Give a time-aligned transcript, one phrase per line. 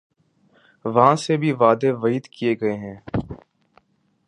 [0.85, 2.97] وہاں سے بھی وعدے وعید کیے گئے ہیں۔